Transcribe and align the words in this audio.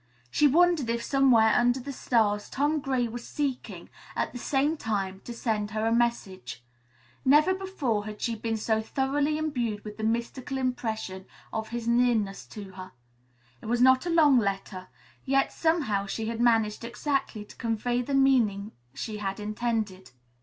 She 0.31 0.47
wondered 0.47 0.89
if 0.89 1.03
somewhere 1.03 1.53
under 1.53 1.79
the 1.79 1.93
stars 1.93 2.49
Tom 2.49 2.79
Gray 2.79 3.07
was 3.07 3.23
seeking, 3.23 3.87
at 4.15 4.33
the 4.33 4.39
same 4.39 4.75
time, 4.75 5.21
to 5.25 5.31
send 5.31 5.69
her 5.69 5.85
a 5.85 5.91
message. 5.93 6.63
Never 7.23 7.53
before 7.53 8.05
had 8.05 8.19
she 8.19 8.33
been 8.33 8.57
so 8.57 8.81
thoroughly 8.81 9.37
imbued 9.37 9.85
with 9.85 9.97
the 9.97 10.03
mystical 10.03 10.57
impression 10.57 11.27
of 11.53 11.69
his 11.69 11.87
nearness 11.87 12.47
to 12.47 12.71
her. 12.71 12.93
It 13.61 13.67
was 13.67 13.79
not 13.79 14.07
a 14.07 14.09
long 14.09 14.39
letter, 14.39 14.87
yet 15.23 15.53
somehow 15.53 16.07
she 16.07 16.25
had 16.29 16.41
managed 16.41 16.83
exactly 16.83 17.45
to 17.45 17.55
convey 17.57 18.01
the 18.01 18.15
meaning 18.15 18.71
she 18.95 19.17
had 19.17 19.39
intended. 19.39 20.09